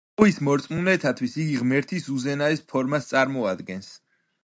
[0.19, 3.97] თავის მორწმუნეთათვის იგი ღმერთის უზენაეს ფორმას წარმოადგენს.